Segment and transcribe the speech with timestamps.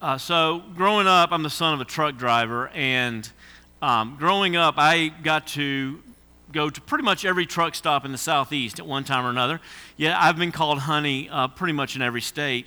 [0.00, 3.28] Uh, so, growing up, I'm the son of a truck driver, and
[3.82, 5.98] um, growing up, I got to
[6.52, 9.60] go to pretty much every truck stop in the southeast at one time or another.
[9.96, 12.66] Yeah, I've been called honey uh, pretty much in every state.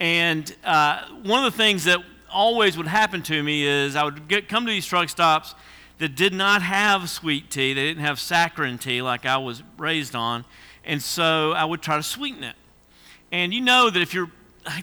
[0.00, 1.98] And uh, one of the things that
[2.32, 5.54] always would happen to me is I would get, come to these truck stops
[5.98, 7.74] that did not have sweet tea.
[7.74, 10.46] They didn't have saccharin tea like I was raised on.
[10.86, 12.56] And so I would try to sweeten it.
[13.30, 14.30] And you know that if you're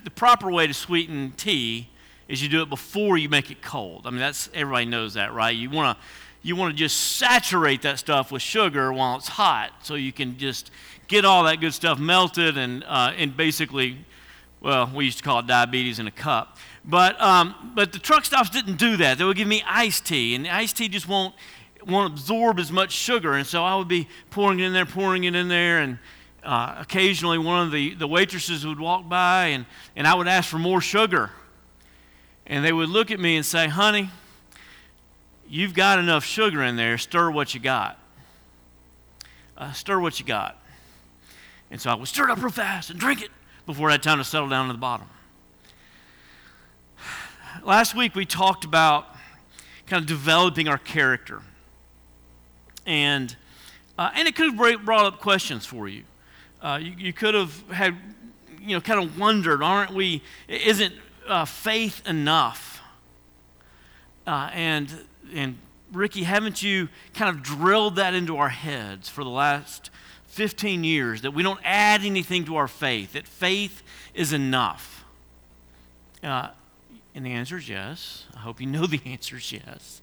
[0.04, 1.90] the proper way to sweeten tea
[2.28, 4.06] is you do it before you make it cold.
[4.06, 5.56] I mean, that's everybody knows that, right?
[5.56, 6.04] You want to
[6.44, 10.38] you want to just saturate that stuff with sugar while it's hot, so you can
[10.38, 10.72] just
[11.08, 13.98] get all that good stuff melted and uh, and basically,
[14.62, 16.58] well, we used to call it diabetes in a cup.
[16.86, 19.18] But um, but the truck stops didn't do that.
[19.18, 21.36] They would give me iced tea, and the iced tea just won't
[21.86, 25.24] won't absorb as much sugar, and so I would be pouring it in there, pouring
[25.24, 26.00] it in there, and
[26.48, 29.66] uh, occasionally one of the, the waitresses would walk by and,
[29.98, 31.30] and I would ask for more sugar.
[32.46, 34.10] And they would look at me and say, Honey,
[35.50, 36.98] you've got enough sugar in there.
[36.98, 38.00] Stir what you got.
[39.58, 40.58] Uh, stir what you got.
[41.70, 43.30] And so I would stir it up real fast and drink it
[43.66, 45.08] before I had time to settle down to the bottom.
[47.62, 49.08] Last week we talked about
[49.86, 51.42] kind of developing our character.
[52.86, 53.36] And,
[53.98, 56.06] uh, and it could have brought up questions for you.
[56.62, 57.96] Uh, you, you, could have had,
[58.60, 60.94] you know, kind of wondered, aren't we, isn't
[61.28, 62.82] uh, faith enough?
[64.26, 65.58] Uh, and, and
[65.92, 69.90] Ricky, haven't you kind of drilled that into our heads for the last
[70.28, 75.06] 15 years that we don't add anything to our faith, that faith is enough?
[76.24, 76.50] Uh,
[77.16, 78.26] and the answer is yes.
[78.36, 80.02] I hope you know the answer is yes.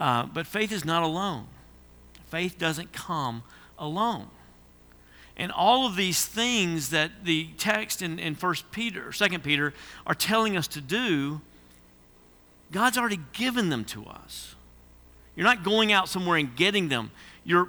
[0.00, 1.46] Uh, but faith is not alone.
[2.28, 3.42] Faith doesn't come
[3.78, 4.28] alone.
[5.38, 9.72] And all of these things that the text in, in 1 Peter, 2 Peter,
[10.06, 11.40] are telling us to do,
[12.72, 14.56] God's already given them to us.
[15.36, 17.12] You're not going out somewhere and getting them.
[17.44, 17.68] You're,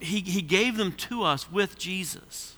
[0.00, 2.56] he, he gave them to us with Jesus.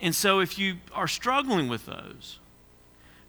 [0.00, 2.38] And so if you are struggling with those,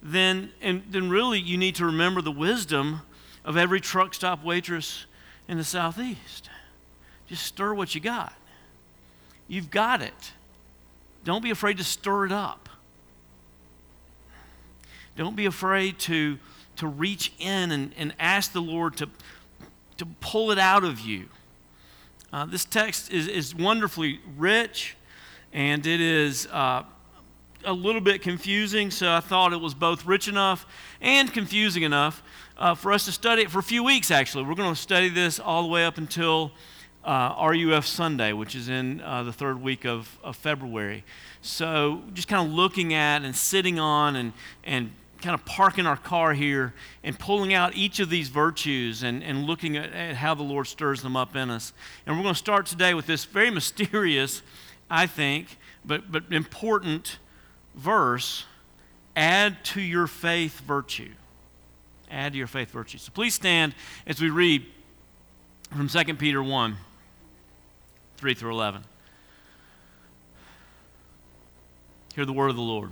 [0.04, 3.02] then, and, then really you need to remember the wisdom
[3.46, 5.06] of every truck stop waitress
[5.48, 6.50] in the Southeast.
[7.28, 8.34] Just stir what you got.
[9.48, 10.32] You've got it.
[11.24, 12.70] Don't be afraid to stir it up.
[15.16, 16.38] Don't be afraid to,
[16.78, 19.10] to reach in and, and ask the Lord to,
[19.98, 21.30] to pull it out of you.
[22.34, 24.98] Uh, this text is, is wonderfully rich
[25.54, 26.84] and it is uh,
[27.64, 30.66] a little bit confusing, so I thought it was both rich enough
[31.00, 32.22] and confusing enough
[32.58, 34.44] uh, for us to study it for a few weeks, actually.
[34.44, 36.52] We're going to study this all the way up until
[37.06, 41.04] uh, RUF Sunday, which is in uh, the third week of, of February.
[41.42, 44.34] So just kind of looking at and sitting on and,
[44.64, 46.74] and kind of parking our car here
[47.04, 50.68] and pulling out each of these virtues and, and looking at, at how the Lord
[50.68, 51.74] stirs them up in us.
[52.06, 54.42] And we're going to start today with this very mysterious,
[54.90, 57.20] I think, but, but important
[57.76, 58.46] verse
[59.16, 61.12] add to your faith virtue.
[62.10, 62.98] Add to your faith virtue.
[62.98, 64.66] So please stand as we read
[65.72, 66.78] from 2 Peter 1.
[68.26, 68.84] 3 through 11.
[72.16, 72.90] Hear the word of the Lord.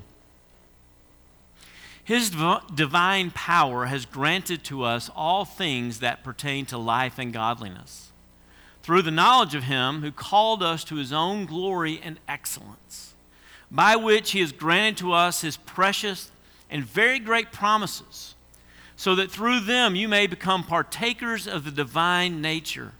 [2.03, 8.11] His divine power has granted to us all things that pertain to life and godliness,
[8.83, 13.15] through the knowledge of Him who called us to His own glory and excellence,
[13.71, 16.29] by which He has granted to us His precious
[16.69, 18.35] and very great promises,
[18.95, 22.91] so that through them you may become partakers of the divine nature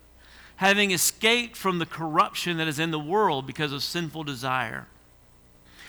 [0.57, 4.87] having escaped from the corruption that is in the world because of sinful desire.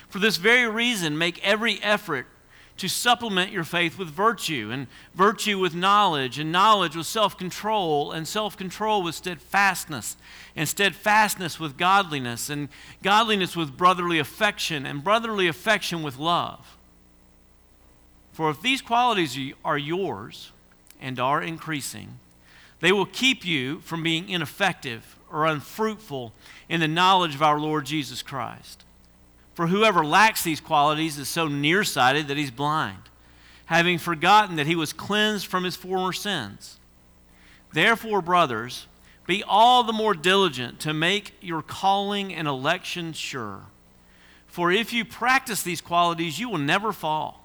[0.08, 2.26] For this very reason, make every effort
[2.76, 8.10] to supplement your faith with virtue, and virtue with knowledge, and knowledge with self control,
[8.10, 10.16] and self control with steadfastness,
[10.56, 12.68] and steadfastness with godliness, and
[13.02, 16.76] godliness with brotherly affection, and brotherly affection with love.
[18.32, 20.50] For if these qualities are yours
[21.00, 22.18] and are increasing,
[22.80, 26.32] they will keep you from being ineffective or unfruitful
[26.68, 28.84] in the knowledge of our Lord Jesus Christ.
[29.54, 32.98] For whoever lacks these qualities is so nearsighted that he's blind,
[33.66, 36.78] having forgotten that he was cleansed from his former sins.
[37.72, 38.86] Therefore, brothers,
[39.26, 43.62] be all the more diligent to make your calling and election sure.
[44.46, 47.43] For if you practice these qualities, you will never fall.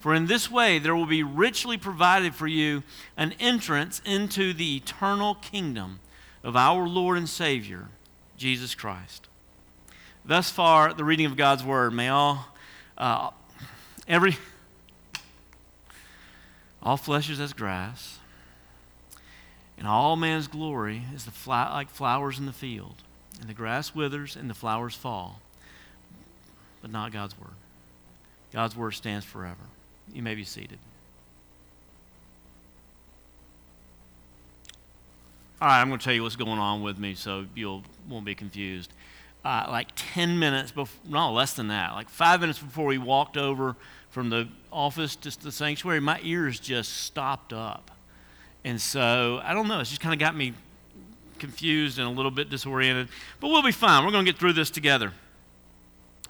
[0.00, 2.82] For in this way there will be richly provided for you
[3.16, 6.00] an entrance into the eternal kingdom
[6.42, 7.88] of our Lord and Savior,
[8.36, 9.28] Jesus Christ.
[10.24, 11.92] Thus far, the reading of God's Word.
[11.92, 12.48] May all,
[12.96, 13.30] uh,
[14.08, 14.36] every,
[16.82, 18.18] All flesh is as grass,
[19.76, 22.96] and all man's glory is the fly, like flowers in the field.
[23.40, 25.40] And the grass withers and the flowers fall,
[26.82, 27.54] but not God's word.
[28.52, 29.56] God's word stands forever.
[30.14, 30.78] You may be seated.
[35.60, 38.24] All right, I'm going to tell you what's going on with me so you won't
[38.24, 38.92] be confused.
[39.44, 43.36] Uh, like 10 minutes before, no, less than that, like five minutes before we walked
[43.36, 43.76] over
[44.10, 47.90] from the office to the sanctuary, my ears just stopped up.
[48.64, 50.54] And so, I don't know, it's just kind of got me
[51.38, 53.08] confused and a little bit disoriented.
[53.40, 54.04] But we'll be fine.
[54.04, 55.12] We're going to get through this together.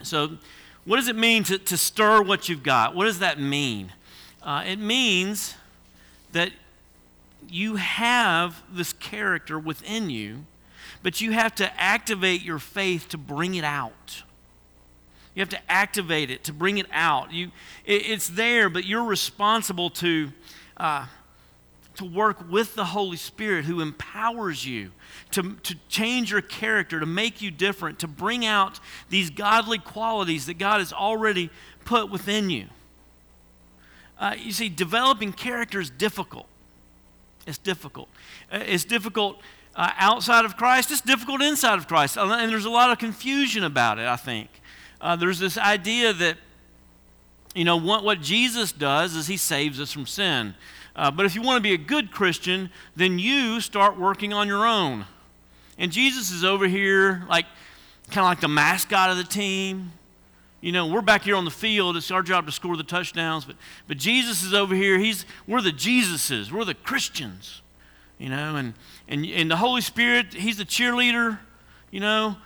[0.02, 0.38] So,
[0.84, 2.94] what does it mean to, to stir what you've got?
[2.94, 3.92] What does that mean?
[4.42, 5.54] Uh, it means
[6.32, 6.52] that
[7.48, 10.44] you have this character within you,
[11.02, 14.22] but you have to activate your faith to bring it out.
[15.34, 17.32] You have to activate it to bring it out.
[17.32, 17.50] You,
[17.84, 20.32] it, it's there, but you're responsible to,
[20.76, 21.06] uh,
[21.96, 24.92] to work with the Holy Spirit who empowers you
[25.32, 30.46] to, to change your character, to make you different, to bring out these godly qualities
[30.46, 31.50] that God has already
[31.84, 32.66] put within you.
[34.18, 36.46] Uh, you see, developing character is difficult.
[37.46, 38.08] It's difficult.
[38.52, 39.40] Uh, it's difficult
[39.74, 42.16] uh, outside of Christ, it's difficult inside of Christ.
[42.16, 44.48] And there's a lot of confusion about it, I think.
[45.00, 46.36] Uh, there's this idea that,
[47.54, 50.54] you know, what, what Jesus does is he saves us from sin.
[50.96, 54.48] Uh, but if you want to be a good Christian, then you start working on
[54.48, 55.06] your own.
[55.78, 57.46] And Jesus is over here, like,
[58.08, 59.92] kind of like the mascot of the team.
[60.60, 61.96] You know, we're back here on the field.
[61.96, 63.46] It's our job to score the touchdowns.
[63.46, 63.56] But,
[63.88, 64.98] but Jesus is over here.
[64.98, 66.52] He's, we're the Jesuses.
[66.52, 67.62] We're the Christians.
[68.18, 68.74] You know, and,
[69.08, 71.38] and, and the Holy Spirit, He's the cheerleader.
[71.90, 72.36] You know,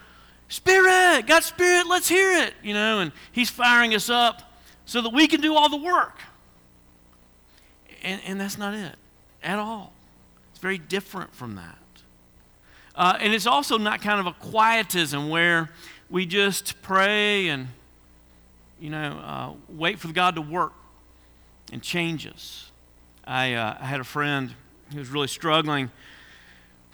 [0.49, 2.55] Spirit, God's Spirit, let's hear it.
[2.63, 4.55] You know, and He's firing us up
[4.87, 6.21] so that we can do all the work.
[8.05, 8.95] And, and that's not it
[9.43, 9.93] at all.
[10.51, 11.79] It's very different from that.
[12.95, 15.71] Uh, and it's also not kind of a quietism where
[16.09, 17.69] we just pray and,
[18.79, 20.75] you know, uh, wait for God to work
[21.73, 22.71] and change us.
[23.27, 24.55] I, uh, I had a friend
[24.93, 25.91] who was really struggling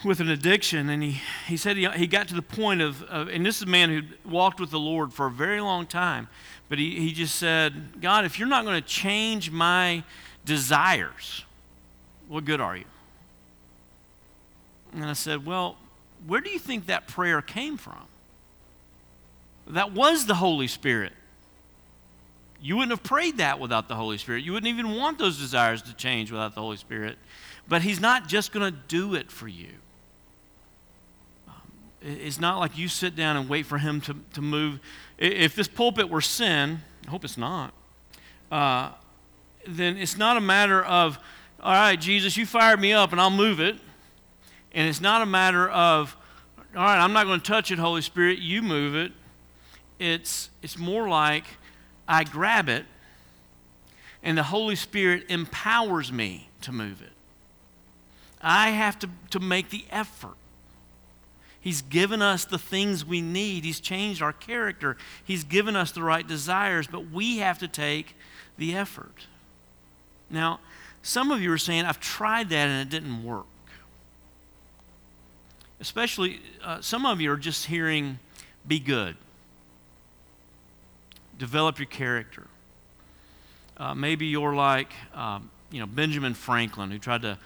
[0.05, 3.29] with an addiction, and he, he said he, he got to the point of, of,
[3.29, 6.29] and this is a man who walked with the Lord for a very long time,
[6.71, 10.03] but he, he just said, God, if you're not going to change my
[10.51, 11.45] desires,
[12.27, 12.85] what good are you?
[14.93, 15.77] And I said, Well,
[16.27, 18.03] where do you think that prayer came from?
[19.69, 21.13] That was the Holy Spirit.
[22.61, 24.43] You wouldn't have prayed that without the Holy Spirit.
[24.43, 27.17] You wouldn't even want those desires to change without the Holy Spirit.
[27.69, 29.71] But He's not just going to do it for you.
[31.47, 31.55] Um,
[32.03, 34.81] it's not like you sit down and wait for Him to, to move.
[35.17, 37.73] If this pulpit were sin, I hope it's not,
[38.51, 38.91] uh,
[39.67, 41.19] then it's not a matter of,
[41.63, 43.77] all right, Jesus, you fired me up and I'll move it.
[44.73, 46.17] And it's not a matter of,
[46.77, 49.13] all right, I'm not going to touch it, Holy Spirit, you move it.
[49.99, 51.45] It's, it's more like
[52.09, 52.87] I grab it
[54.23, 57.13] and the Holy Spirit empowers me to move it.
[58.43, 60.35] I have to, to make the effort.
[61.61, 63.65] He's given us the things we need.
[63.65, 64.97] He's changed our character.
[65.25, 68.17] He's given us the right desires, but we have to take
[68.57, 69.27] the effort.
[70.31, 70.61] Now,
[71.03, 73.47] some of you are saying, I've tried that and it didn't work
[75.81, 78.19] especially uh, some of you are just hearing,
[78.67, 79.17] be good,
[81.39, 82.47] develop your character.
[83.79, 87.39] Uh, maybe you're like, um, you know, Benjamin Franklin, who tried to,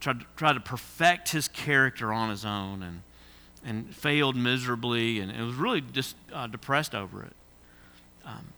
[0.00, 3.02] tried, to, tried to perfect his character on his own and,
[3.64, 7.32] and failed miserably and, and was really just uh, depressed over it.
[8.24, 8.48] Um,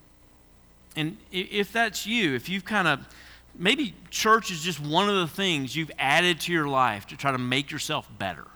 [0.96, 3.06] and if that's you, if you've kind of,
[3.54, 7.32] maybe church is just one of the things you've added to your life to try
[7.32, 8.46] to make yourself better.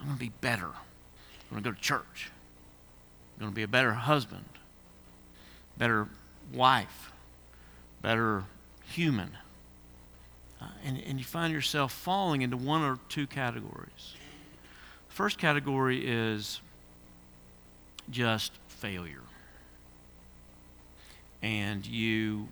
[0.00, 0.66] I'm going to be better.
[0.66, 2.30] I'm going to go to church.
[3.36, 4.44] I'm going to be a better husband,
[5.76, 6.08] better
[6.52, 7.12] wife,
[8.00, 8.44] better
[8.86, 9.36] human.
[10.60, 14.14] Uh, and, and you find yourself falling into one or two categories.
[15.08, 16.60] The first category is
[18.10, 19.22] just failure.
[21.42, 22.48] And you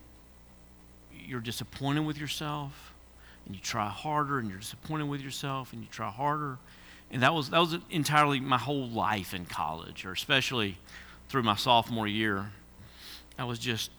[1.30, 2.92] you're disappointed with yourself
[3.46, 6.58] and you try harder and you're disappointed with yourself and you try harder
[7.10, 10.76] and that was that was entirely my whole life in college, or especially
[11.28, 12.52] through my sophomore year.
[13.38, 13.90] I was just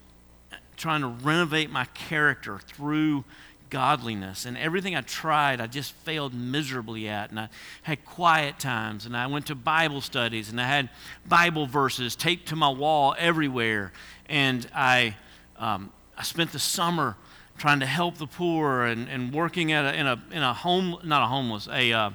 [0.78, 3.24] trying to renovate my character through
[3.70, 4.46] godliness.
[4.46, 7.30] And everything I tried, I just failed miserably at.
[7.32, 7.50] And I
[7.84, 10.90] had quiet times, and I went to Bible studies, and I had
[11.28, 13.92] Bible verses taped to my wall everywhere.
[14.28, 15.16] And I,
[15.58, 17.16] um, I spent the summer
[17.58, 21.00] trying to help the poor and, and working at a, in, a, in a home,
[21.04, 22.12] not a homeless, a, uh,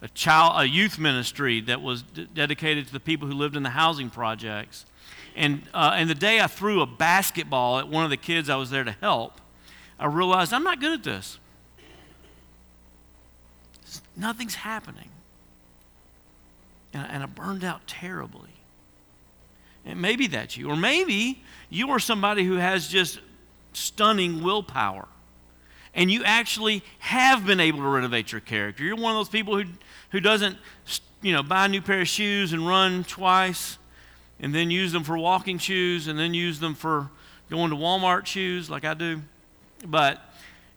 [0.00, 3.62] a, child, a youth ministry that was d- dedicated to the people who lived in
[3.62, 4.86] the housing projects.
[5.36, 8.56] And, uh, and the day I threw a basketball at one of the kids I
[8.56, 9.42] was there to help,
[9.98, 11.38] I realized I'm not good at this.
[14.16, 15.10] Nothing's happening.
[16.94, 18.54] And, and I burned out terribly.
[19.84, 20.70] And maybe that's you.
[20.70, 23.20] Or maybe you are somebody who has just
[23.72, 25.08] stunning willpower.
[25.94, 28.84] And you actually have been able to renovate your character.
[28.84, 29.64] You're one of those people who,
[30.10, 30.56] who doesn't,
[31.20, 33.78] you know, buy a new pair of shoes and run twice
[34.38, 37.10] and then use them for walking shoes and then use them for
[37.50, 39.22] going to Walmart shoes like I do.
[39.84, 40.20] But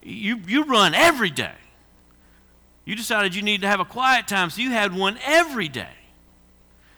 [0.02, 1.54] you, you run every day.
[2.86, 5.88] You decided you needed to have a quiet time, so you had one every day.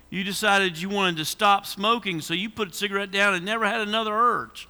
[0.10, 3.66] You decided you wanted to stop smoking, so you put a cigarette down and never
[3.66, 4.68] had another urge.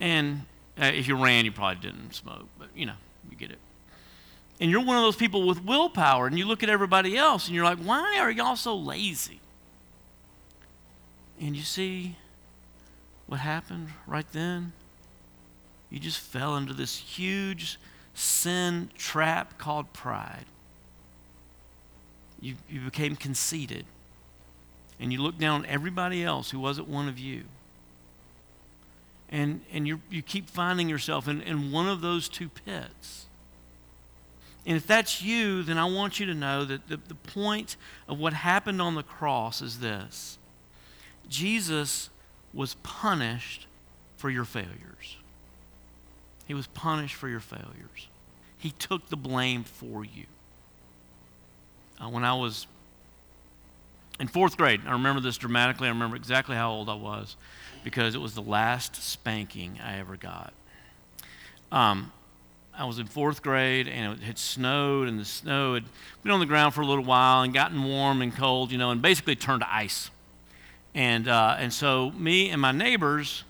[0.00, 0.46] And
[0.80, 2.94] uh, if you ran, you probably didn't smoke, but you know,
[3.30, 3.58] you get it.
[4.60, 7.54] And you're one of those people with willpower, and you look at everybody else and
[7.54, 9.40] you're like, why are y'all so lazy?
[11.40, 12.16] And you see
[13.26, 14.72] what happened right then?
[15.88, 17.78] You just fell into this huge
[18.14, 20.44] sin trap called pride.
[22.40, 23.86] You, you became conceited.
[24.98, 27.44] And you looked down on everybody else who wasn't one of you
[29.30, 33.26] and, and you you keep finding yourself in, in one of those two pits.
[34.66, 38.18] And if that's you, then I want you to know that the, the point of
[38.18, 40.38] what happened on the cross is this
[41.28, 42.10] Jesus
[42.52, 43.66] was punished
[44.16, 45.16] for your failures.
[46.46, 48.08] He was punished for your failures.
[48.58, 50.26] He took the blame for you.
[51.98, 52.66] Uh, when I was
[54.20, 55.88] in fourth grade, I remember this dramatically.
[55.88, 57.36] I remember exactly how old I was
[57.82, 60.52] because it was the last spanking I ever got.
[61.72, 62.12] Um,
[62.76, 65.84] I was in fourth grade and it had snowed, and the snow had
[66.22, 68.90] been on the ground for a little while and gotten warm and cold, you know,
[68.90, 70.10] and basically turned to ice.
[70.94, 73.44] And, uh, and so, me and my neighbors,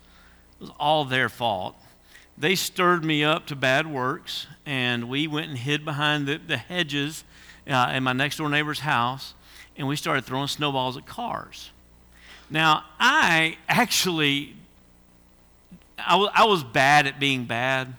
[0.61, 1.75] it was all their fault.
[2.39, 6.57] They stirred me up to bad works, and we went and hid behind the, the
[6.57, 7.25] hedges
[7.69, 9.35] uh, in my next door neighbor's house,
[9.77, 11.71] and we started throwing snowballs at cars.
[12.51, 14.55] Now, I actually,
[15.99, 17.95] I, w- I was bad at being bad.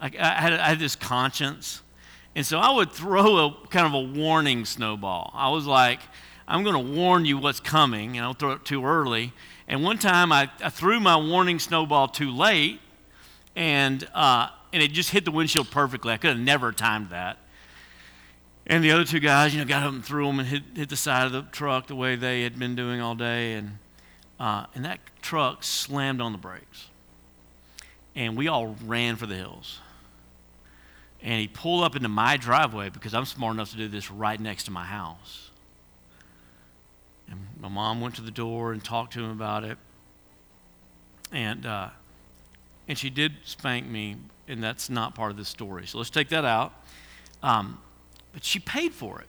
[0.00, 1.82] Like I, had, I had this conscience.
[2.34, 5.30] And so I would throw a kind of a warning snowball.
[5.34, 6.00] I was like,
[6.46, 9.32] I'm going to warn you what's coming, and I'll throw it too early.
[9.68, 12.80] And one time I, I threw my warning snowball too late,
[13.54, 16.12] and, uh, and it just hit the windshield perfectly.
[16.12, 17.38] I could have never timed that.
[18.70, 20.88] And the other two guys, you know, got up and threw them and hit, hit
[20.88, 23.54] the side of the truck the way they had been doing all day.
[23.54, 23.78] And,
[24.38, 26.86] uh, and that truck slammed on the brakes.
[28.14, 29.80] And we all ran for the hills.
[31.20, 34.38] And he pulled up into my driveway because I'm smart enough to do this right
[34.38, 35.50] next to my house.
[37.28, 39.78] And my mom went to the door and talked to him about it.
[41.32, 41.88] And, uh,
[42.86, 44.14] and she did spank me,
[44.46, 45.88] and that's not part of the story.
[45.88, 46.72] So let's take that out.
[47.42, 47.78] Um,
[48.32, 49.26] but she paid for it.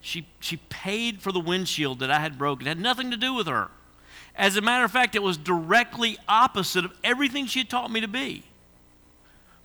[0.00, 2.66] She, she paid for the windshield that I had broken.
[2.66, 3.68] It had nothing to do with her.
[4.34, 8.00] As a matter of fact, it was directly opposite of everything she had taught me
[8.00, 8.44] to be.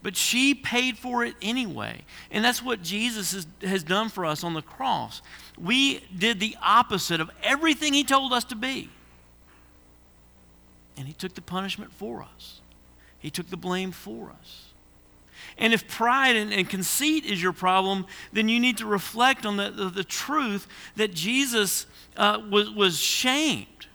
[0.01, 2.01] But she paid for it anyway.
[2.29, 5.22] And that's what Jesus has, has done for us on the cross.
[5.58, 8.89] We did the opposite of everything he told us to be.
[10.98, 12.60] And he took the punishment for us,
[13.20, 14.73] he took the blame for us.
[15.57, 19.57] And if pride and, and, conceit is your problem, then you need to reflect on
[19.57, 21.85] the, the, the truth that Jesus
[22.17, 23.87] uh, was, was shamed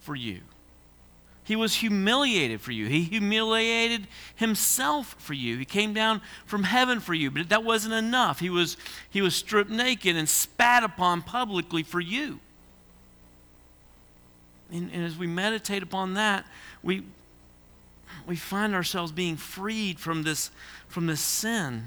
[0.00, 0.40] for you.
[1.44, 2.86] He was humiliated for you.
[2.86, 5.58] He humiliated himself for you.
[5.58, 8.40] He came down from heaven for you, but that wasn't enough.
[8.40, 8.78] He was,
[9.10, 12.40] he was stripped naked and spat upon publicly for you.
[14.72, 16.46] And, and as we meditate upon that,
[16.82, 17.04] we,
[18.26, 20.50] we find ourselves being freed from this,
[20.88, 21.84] from this sin.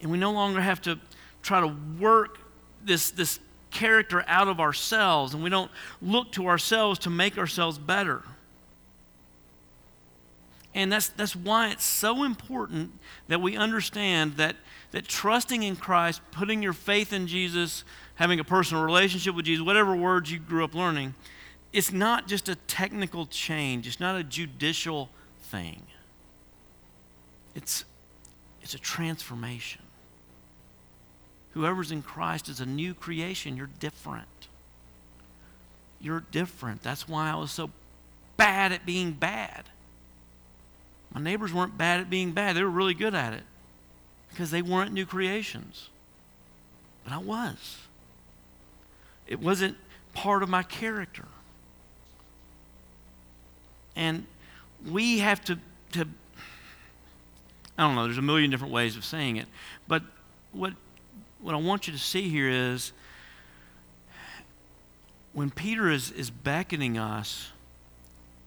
[0.00, 0.98] And we no longer have to
[1.42, 2.38] try to work
[2.84, 5.70] this, this character out of ourselves, and we don't
[6.00, 8.22] look to ourselves to make ourselves better.
[10.74, 12.92] And that's, that's why it's so important
[13.28, 14.56] that we understand that,
[14.90, 17.84] that trusting in Christ, putting your faith in Jesus,
[18.16, 21.14] having a personal relationship with Jesus, whatever words you grew up learning,
[21.74, 25.82] it's not just a technical change, it's not a judicial thing.
[27.56, 27.84] It's,
[28.62, 29.82] it's a transformation.
[31.50, 33.56] Whoever's in Christ is a new creation.
[33.56, 34.48] You're different.
[36.00, 36.82] You're different.
[36.82, 37.70] That's why I was so
[38.36, 39.64] bad at being bad.
[41.12, 43.42] My neighbors weren't bad at being bad, they were really good at it
[44.30, 45.88] because they weren't new creations.
[47.02, 47.78] But I was.
[49.26, 49.76] It wasn't
[50.12, 51.24] part of my character.
[53.96, 54.26] And
[54.90, 55.58] we have to,
[55.92, 56.06] to,
[57.78, 59.46] I don't know, there's a million different ways of saying it.
[59.86, 60.02] But
[60.52, 60.72] what,
[61.40, 62.92] what I want you to see here is
[65.32, 67.50] when Peter is, is beckoning us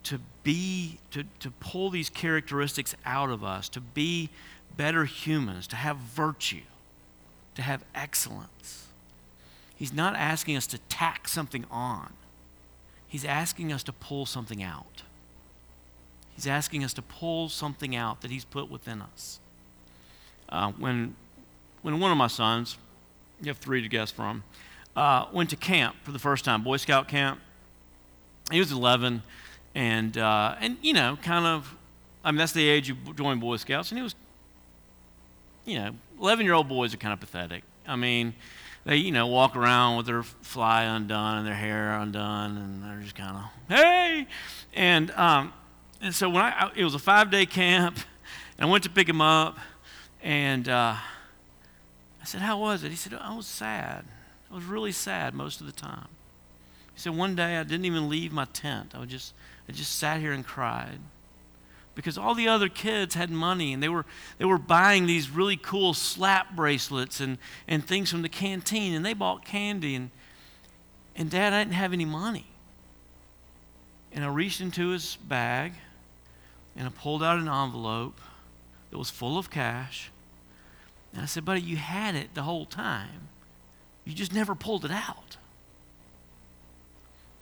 [0.04, 4.30] to be, to, to pull these characteristics out of us, to be
[4.76, 6.62] better humans, to have virtue,
[7.54, 8.86] to have excellence.
[9.76, 12.12] He's not asking us to tack something on.
[13.06, 15.02] He's asking us to pull something out.
[16.38, 19.40] He's asking us to pull something out that He's put within us.
[20.48, 21.16] Uh, when,
[21.82, 22.78] when one of my sons,
[23.42, 24.44] you have three to guess from,
[24.94, 27.40] uh, went to camp for the first time, Boy Scout camp,
[28.52, 29.24] he was 11,
[29.74, 31.74] and, uh, and you know, kind of,
[32.22, 34.14] I mean, that's the age you join Boy Scouts, and he was,
[35.64, 35.90] you know,
[36.20, 37.64] 11 year old boys are kind of pathetic.
[37.84, 38.32] I mean,
[38.84, 43.02] they, you know, walk around with their fly undone and their hair undone, and they're
[43.02, 44.28] just kind of, hey!
[44.72, 45.52] And um,
[46.00, 47.98] and so when I, it was a five day camp,
[48.56, 49.58] and I went to pick him up,
[50.22, 50.94] and uh,
[52.20, 52.90] I said, How was it?
[52.90, 54.04] He said, I was sad.
[54.50, 56.08] I was really sad most of the time.
[56.94, 58.92] He said, One day I didn't even leave my tent.
[58.94, 59.34] I, just,
[59.68, 61.00] I just sat here and cried.
[61.94, 64.06] Because all the other kids had money and they were,
[64.38, 69.04] they were buying these really cool slap bracelets and, and things from the canteen and
[69.04, 69.96] they bought candy.
[69.96, 70.10] And,
[71.16, 72.46] and dad, I didn't have any money.
[74.12, 75.72] And I reached into his bag
[76.78, 78.20] and I pulled out an envelope
[78.90, 80.10] that was full of cash.
[81.12, 83.28] And I said, Buddy, you had it the whole time.
[84.04, 85.36] You just never pulled it out.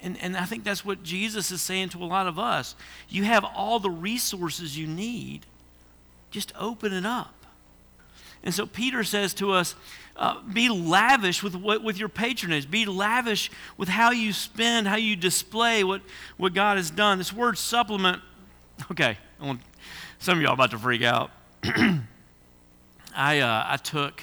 [0.01, 2.75] And, and I think that's what Jesus is saying to a lot of us.
[3.09, 5.45] You have all the resources you need,
[6.31, 7.35] just open it up.
[8.43, 9.75] And so Peter says to us,
[10.17, 12.71] uh, be lavish with, what, with your patronage.
[12.71, 16.01] Be lavish with how you spend, how you display what,
[16.39, 17.19] what God has done.
[17.19, 18.23] This word supplement,
[18.91, 19.19] okay,
[20.19, 21.31] some of y'all about to freak out.
[23.15, 24.23] I, uh, I took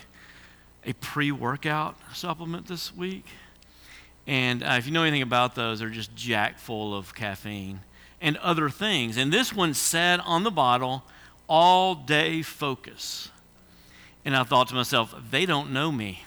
[0.85, 3.25] a pre workout supplement this week.
[4.25, 7.81] And uh, if you know anything about those, they're just jack full of caffeine
[8.21, 9.17] and other things.
[9.17, 11.03] And this one said on the bottle,
[11.47, 13.29] all day focus.
[14.23, 16.23] And I thought to myself, they don't know me.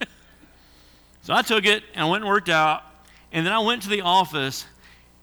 [1.22, 2.84] so I took it and I went and worked out.
[3.32, 4.64] And then I went to the office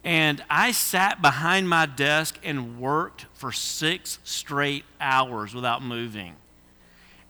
[0.04, 6.36] and I sat behind my desk and worked for six straight hours without moving.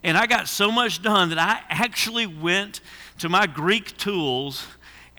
[0.04, 2.82] And I got so much done that I actually went
[3.20, 4.66] to my Greek tools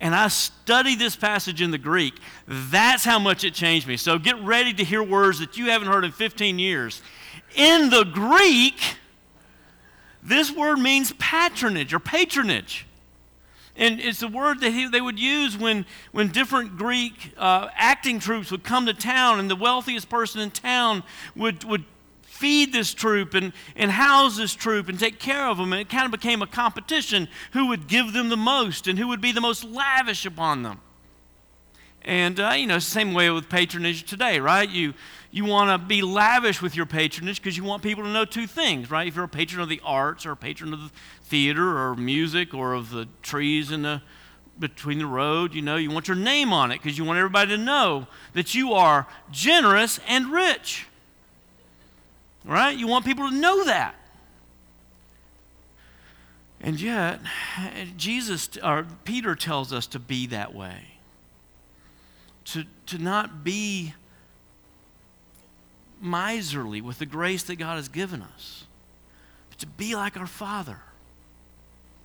[0.00, 2.14] and I studied this passage in the Greek.
[2.46, 3.96] That's how much it changed me.
[3.96, 7.02] So get ready to hear words that you haven't heard in 15 years.
[7.56, 8.80] In the Greek,
[10.22, 12.86] this word means patronage or patronage.
[13.78, 18.18] And it's the word that he, they would use when, when different Greek uh, acting
[18.18, 21.04] troupes would come to town, and the wealthiest person in town
[21.36, 21.84] would, would
[22.22, 25.72] feed this troupe and, and house this troupe and take care of them.
[25.72, 29.08] And it kind of became a competition who would give them the most and who
[29.08, 30.80] would be the most lavish upon them.
[32.08, 34.66] And, uh, you know, same way with patronage today, right?
[34.66, 34.94] You,
[35.30, 38.46] you want to be lavish with your patronage because you want people to know two
[38.46, 39.06] things, right?
[39.06, 40.90] If you're a patron of the arts or a patron of the
[41.24, 44.00] theater or music or of the trees in the
[44.58, 47.50] between the road, you know, you want your name on it because you want everybody
[47.50, 50.86] to know that you are generous and rich.
[52.42, 52.74] Right?
[52.74, 53.94] You want people to know that.
[56.58, 57.20] And yet,
[57.98, 60.97] Jesus or Peter tells us to be that way.
[62.52, 63.94] To, to not be
[66.00, 68.64] miserly with the grace that God has given us,
[69.50, 70.78] but to be like our Father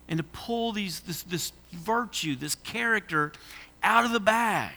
[0.08, 3.32] and to pull these, this, this virtue, this character
[3.82, 4.72] out of the bag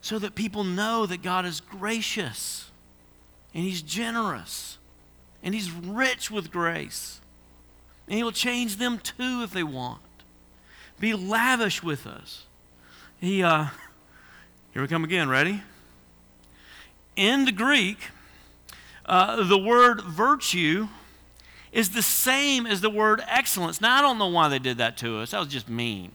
[0.00, 2.70] so that people know that God is gracious
[3.54, 4.78] and He's generous
[5.42, 7.20] and He's rich with grace.
[8.06, 10.00] And He will change them too if they want.
[10.98, 12.46] Be lavish with us.
[13.20, 13.66] He, uh,
[14.72, 15.28] here we come again.
[15.28, 15.62] Ready?
[17.16, 17.98] In the Greek,
[19.06, 20.88] uh, the word virtue
[21.72, 23.80] is the same as the word excellence.
[23.80, 25.32] Now, I don't know why they did that to us.
[25.32, 26.12] That was just mean.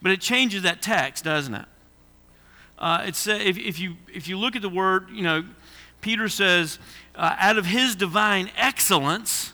[0.00, 1.66] But it changes that text, doesn't it?
[2.78, 5.44] Uh, it's, uh, if, if, you, if you look at the word, you know,
[6.00, 6.78] Peter says,
[7.16, 9.52] uh, out of his divine excellence,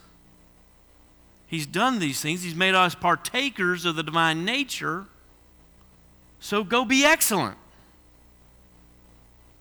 [1.47, 2.43] he's done these things.
[2.43, 5.07] He's made us partakers of the divine nature.
[6.41, 7.57] So go be excellent.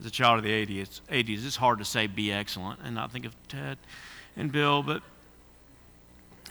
[0.03, 3.11] As a child of the 80s, 80s, it's hard to say be excellent and not
[3.11, 3.77] think of Ted
[4.35, 5.01] and Bill, but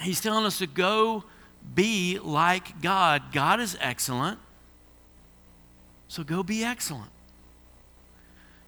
[0.00, 1.24] he's telling us to go
[1.74, 3.24] be like God.
[3.30, 4.38] God is excellent,
[6.08, 7.10] so go be excellent.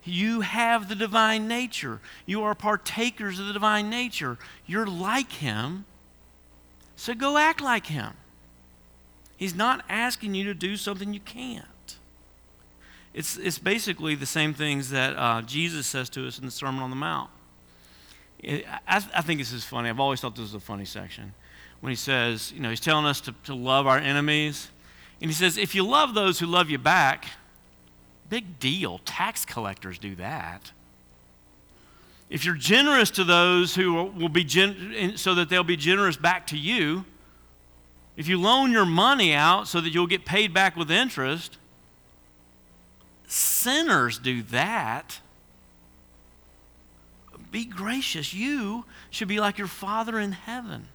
[0.05, 2.01] You have the divine nature.
[2.27, 4.37] You are partakers of the divine nature.
[4.67, 5.87] You're like Him,
[6.95, 8.13] so go act like Him.
[9.39, 11.65] He's not asking you to do something you can't.
[13.15, 16.83] It's, it's basically the same things that uh, Jesus says to us in the Sermon
[16.83, 17.31] on the Mount.
[18.41, 19.89] It, I, I think this is funny.
[19.89, 21.33] I've always thought this was a funny section.
[21.81, 24.69] When he says, you know, he's telling us to, to love our enemies.
[25.21, 27.27] And he says, if you love those who love you back,
[28.29, 29.01] big deal.
[29.05, 30.73] Tax collectors do that.
[32.29, 36.49] If you're generous to those who will be gen- so that they'll be generous back
[36.49, 37.05] to you,
[38.17, 41.59] if you loan your money out so that you'll get paid back with interest,
[43.27, 45.21] Sinners do that.
[47.51, 48.35] Be gracious.
[48.35, 50.89] You should be like your Father in heaven,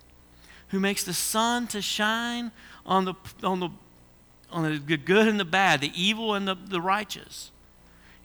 [0.70, 2.52] who makes the sun to shine
[2.86, 3.14] on the,
[3.44, 3.70] on the,
[4.52, 7.52] on the good and the bad, the evil and the, the righteous.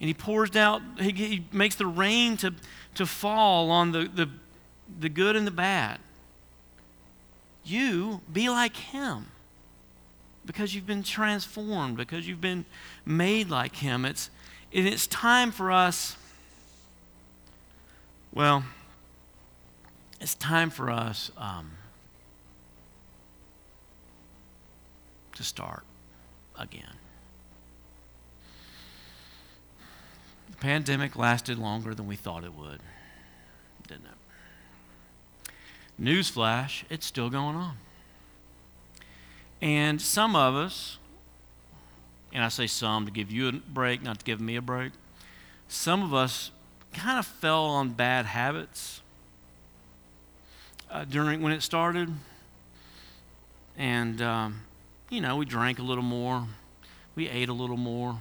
[0.01, 2.55] And he pours out, he, he makes the rain to,
[2.97, 4.29] to fall on the, the,
[4.99, 5.99] the good and the bad.
[7.65, 9.27] You be like him
[10.47, 12.65] because you've been transformed, because you've been
[13.07, 14.05] made like Him.
[14.05, 14.31] It's,
[14.73, 16.17] and it's time for us,
[18.33, 18.65] well,
[20.21, 21.73] it's time for us um,
[25.35, 25.85] to start
[26.59, 26.97] again.
[30.51, 32.81] The pandemic lasted longer than we thought it would,
[33.87, 35.53] didn't it?
[36.01, 37.77] Newsflash, it's still going on.
[39.65, 40.99] And some of us,
[42.35, 44.93] and I say some to give you a break, not to give me a break,
[45.69, 46.51] some of us
[46.93, 49.01] kind of fell on bad habits
[50.91, 52.11] uh, during when it started.
[53.79, 54.61] And, um,
[55.09, 56.47] you know, we drank a little more,
[57.15, 58.21] we ate a little more,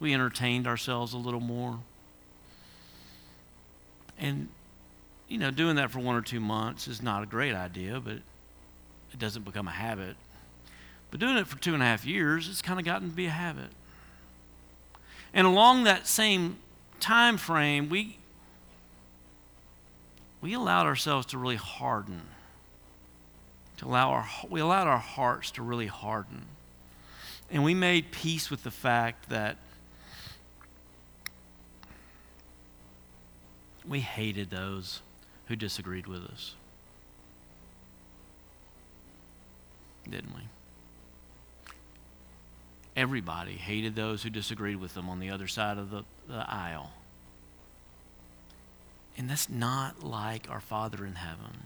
[0.00, 1.78] we entertained ourselves a little more.
[4.18, 4.48] And,
[5.28, 8.14] you know, doing that for one or two months is not a great idea, but
[8.14, 10.16] it doesn't become a habit.
[11.14, 13.26] But doing it for two and a half years, it's kind of gotten to be
[13.26, 13.70] a habit.
[15.32, 16.56] And along that same
[16.98, 18.18] time frame, we,
[20.40, 22.22] we allowed ourselves to really harden.
[23.76, 26.46] To allow our, we allowed our hearts to really harden.
[27.48, 29.56] And we made peace with the fact that
[33.86, 35.00] we hated those
[35.46, 36.56] who disagreed with us.
[40.10, 40.48] Didn't we?
[42.96, 46.92] Everybody hated those who disagreed with them on the other side of the, the aisle.
[49.16, 51.62] And that's not like our Father in heaven.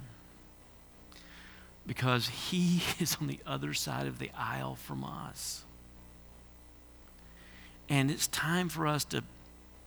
[1.87, 5.65] Because He is on the other side of the aisle from us.
[7.89, 9.23] And it's time for us to,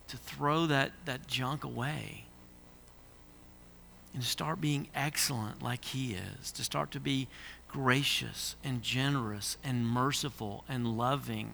[0.07, 2.25] to throw that, that junk away
[4.13, 7.27] and to start being excellent like He is, to start to be
[7.71, 11.51] gracious and generous and merciful and loving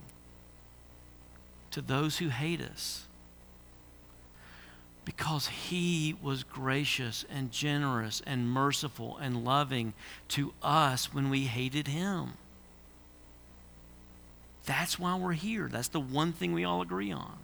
[1.71, 3.05] to those who hate us.
[5.05, 9.93] Because he was gracious and generous and merciful and loving
[10.29, 12.33] to us when we hated him.
[14.65, 15.69] That's why we're here.
[15.71, 17.37] That's the one thing we all agree on.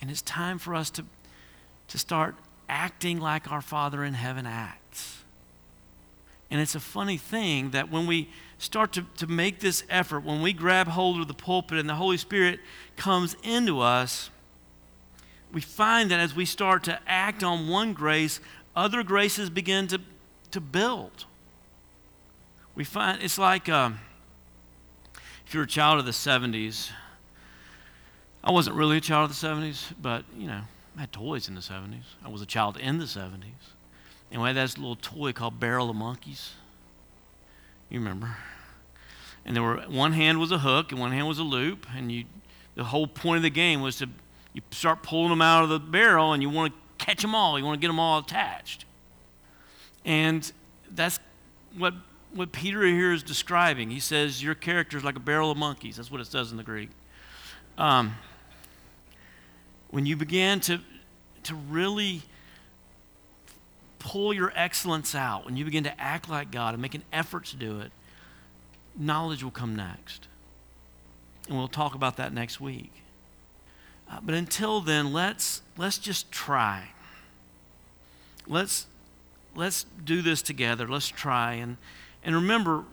[0.00, 1.04] And it's time for us to,
[1.88, 2.34] to start
[2.68, 5.22] acting like our Father in heaven acts.
[6.50, 10.40] And it's a funny thing that when we start to, to make this effort, when
[10.40, 12.60] we grab hold of the pulpit and the Holy Spirit
[12.96, 14.30] comes into us,
[15.52, 18.40] we find that as we start to act on one grace,
[18.74, 20.00] other graces begin to,
[20.50, 21.24] to build.
[22.74, 23.98] We find it's like um,
[25.46, 26.90] if you're a child of the 70s.
[28.44, 30.60] I wasn't really a child of the 70s, but, you know,
[30.96, 32.04] I had toys in the 70s.
[32.24, 33.72] I was a child in the 70s.
[34.30, 36.52] And we had this little toy called Barrel of Monkeys.
[37.88, 38.36] You remember?
[39.44, 42.12] And there were one hand was a hook and one hand was a loop, and
[42.12, 42.24] you
[42.74, 44.08] the whole point of the game was to
[44.52, 47.58] you start pulling them out of the barrel and you want to catch them all.
[47.58, 48.84] You want to get them all attached.
[50.04, 50.50] And
[50.90, 51.18] that's
[51.76, 51.94] what
[52.32, 53.90] what Peter here is describing.
[53.90, 55.96] He says your character is like a barrel of monkeys.
[55.96, 56.90] That's what it says in the Greek.
[57.78, 58.14] Um,
[59.90, 60.80] when you began to
[61.44, 62.22] to really
[63.98, 67.46] pull your excellence out, when you begin to act like God and make an effort
[67.46, 67.92] to do it,
[68.96, 70.28] knowledge will come next.
[71.48, 72.92] And we'll talk about that next week.
[74.10, 76.88] Uh, but until then, let's, let's just try.
[78.46, 78.86] Let's,
[79.54, 80.88] let's do this together.
[80.88, 81.54] Let's try.
[81.54, 81.76] And,
[82.24, 82.84] and remember,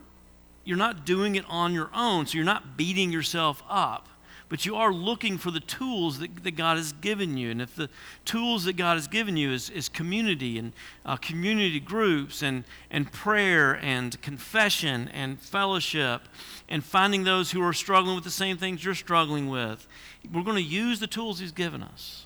[0.63, 4.07] you're not doing it on your own, so you're not beating yourself up
[4.47, 7.49] but you are looking for the tools that, that God has given you.
[7.49, 7.89] And if the
[8.25, 10.73] tools that God has given you is, is community and
[11.05, 16.21] uh, community groups and, and prayer and confession and fellowship
[16.69, 19.87] and finding those who are struggling with the same things you're struggling with,
[20.31, 22.25] we're going to use the tools He's given us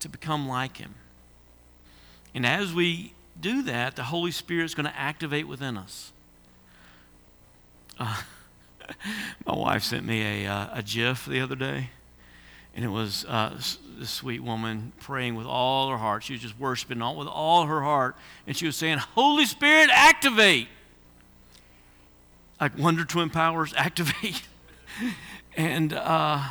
[0.00, 0.94] to become like Him.
[2.34, 6.12] And as we do that, the Holy Spirit is going to activate within us.
[7.98, 8.22] Uh,
[9.46, 11.90] my wife sent me a, uh, a GIF the other day,
[12.74, 13.54] and it was uh,
[13.98, 16.22] this sweet woman praying with all her heart.
[16.24, 18.16] She was just worshiping all, with all her heart,
[18.46, 20.68] and she was saying, Holy Spirit, activate.
[22.60, 24.42] Like Wonder Twin Powers, activate.
[25.56, 26.42] and uh,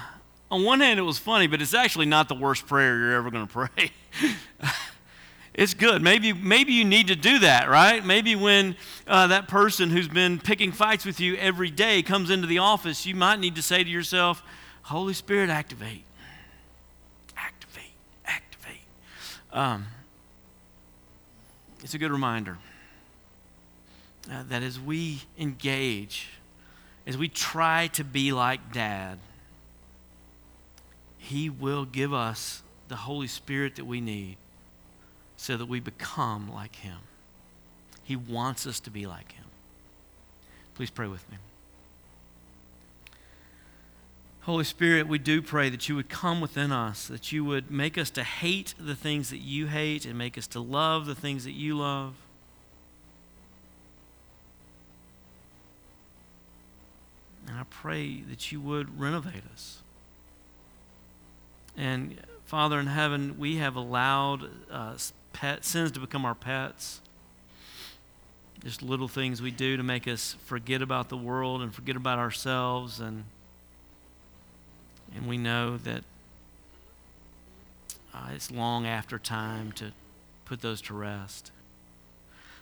[0.50, 3.32] on one hand, it was funny, but it's actually not the worst prayer you're ever
[3.32, 3.92] going to pray.
[5.54, 6.02] it's good.
[6.02, 8.06] Maybe, maybe you need to do that, right?
[8.06, 12.48] Maybe when uh, that person who's been picking fights with you every day comes into
[12.48, 14.42] the office, you might need to say to yourself,
[14.84, 16.06] Holy Spirit, activate.
[17.36, 17.92] Activate.
[18.26, 18.82] Activate.
[19.52, 19.88] Um,
[21.84, 22.58] it's a good reminder
[24.32, 26.30] uh, that as we engage,
[27.06, 29.20] as we try to be like Dad,
[31.18, 34.38] He will give us the Holy Spirit that we need
[35.42, 37.00] so that we become like Him.
[38.04, 39.46] He wants us to be like Him.
[40.76, 41.38] Please pray with me.
[44.42, 47.98] Holy Spirit, we do pray that you would come within us, that you would make
[47.98, 51.44] us to hate the things that you hate and make us to love the things
[51.46, 52.14] that you love.
[57.48, 59.80] And I pray that you would renovate us.
[61.76, 64.94] And Father in heaven, we have allowed uh,
[65.34, 67.02] pet, sins to become our pets.
[68.64, 72.20] Just little things we do to make us forget about the world and forget about
[72.20, 73.00] ourselves.
[73.00, 73.24] And,
[75.16, 76.04] and we know that
[78.14, 79.92] uh, it's long after time to
[80.46, 81.52] put those to rest.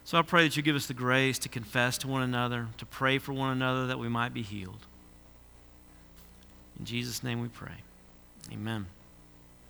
[0.06, 2.86] So I pray that you give us the grace to confess to one another, to
[2.86, 4.86] pray for one another that we might be healed.
[6.80, 7.84] In Jesus' name we pray.
[8.52, 8.88] Amen.